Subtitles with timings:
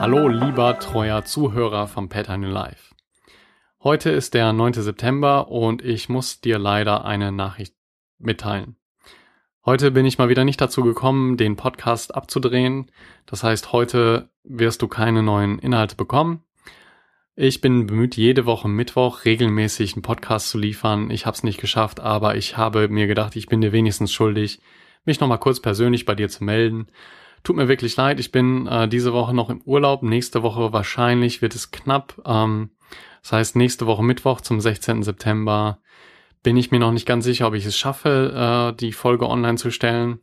[0.00, 2.94] Hallo, lieber treuer Zuhörer vom Pattern in Life.
[3.82, 4.74] Heute ist der 9.
[4.74, 7.74] September und ich muss dir leider eine Nachricht
[8.16, 8.76] mitteilen.
[9.66, 12.92] Heute bin ich mal wieder nicht dazu gekommen, den Podcast abzudrehen.
[13.26, 16.44] Das heißt, heute wirst du keine neuen Inhalte bekommen.
[17.34, 21.10] Ich bin bemüht, jede Woche Mittwoch regelmäßig einen Podcast zu liefern.
[21.10, 24.60] Ich habe es nicht geschafft, aber ich habe mir gedacht, ich bin dir wenigstens schuldig,
[25.04, 26.86] mich nochmal kurz persönlich bei dir zu melden.
[27.42, 30.02] Tut mir wirklich leid, ich bin äh, diese Woche noch im Urlaub.
[30.02, 32.20] Nächste Woche wahrscheinlich wird es knapp.
[32.26, 32.70] Ähm,
[33.22, 35.02] das heißt, nächste Woche Mittwoch zum 16.
[35.02, 35.78] September
[36.42, 39.58] bin ich mir noch nicht ganz sicher, ob ich es schaffe, äh, die Folge online
[39.58, 40.20] zu stellen.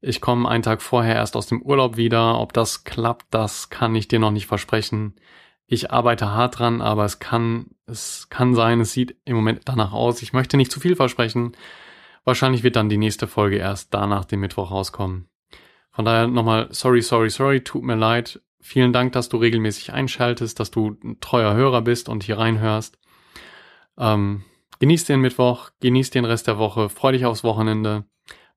[0.00, 2.40] Ich komme einen Tag vorher erst aus dem Urlaub wieder.
[2.40, 5.14] Ob das klappt, das kann ich dir noch nicht versprechen.
[5.66, 9.92] Ich arbeite hart dran, aber es kann, es kann sein, es sieht im Moment danach
[9.92, 10.22] aus.
[10.22, 11.52] Ich möchte nicht zu viel versprechen.
[12.24, 15.28] Wahrscheinlich wird dann die nächste Folge erst danach dem Mittwoch rauskommen.
[15.92, 18.40] Von daher nochmal sorry, sorry, sorry, tut mir leid.
[18.60, 22.98] Vielen Dank, dass du regelmäßig einschaltest, dass du ein treuer Hörer bist und hier reinhörst.
[23.98, 24.44] Ähm,
[24.78, 28.04] genieß den Mittwoch, genieß den Rest der Woche, freu dich aufs Wochenende,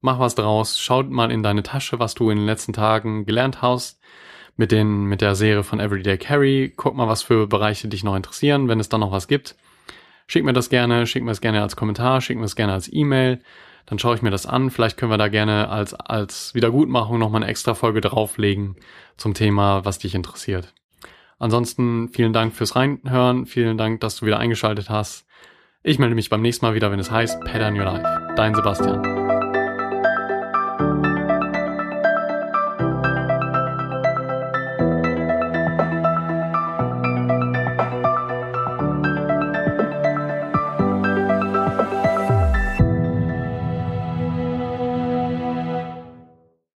[0.02, 3.62] mach was draus, schau mal in deine Tasche, was du in den letzten Tagen gelernt
[3.62, 4.02] hast
[4.56, 6.74] mit den, mit der Serie von Everyday Carry.
[6.76, 9.56] Guck mal, was für Bereiche dich noch interessieren, wenn es da noch was gibt.
[10.28, 12.92] Schick mir das gerne, schick mir es gerne als Kommentar, schick mir es gerne als
[12.92, 13.42] E-Mail.
[13.86, 14.70] Dann schaue ich mir das an.
[14.70, 18.76] Vielleicht können wir da gerne als, als Wiedergutmachung nochmal eine extra Folge drauflegen
[19.18, 20.74] zum Thema, was dich interessiert.
[21.40, 23.46] Ansonsten vielen Dank fürs Reinhören.
[23.46, 25.26] Vielen Dank, dass du wieder eingeschaltet hast.
[25.84, 28.34] Ich melde mich beim nächsten Mal wieder, wenn es heißt Pattern Your Life.
[28.38, 29.33] Dein Sebastian.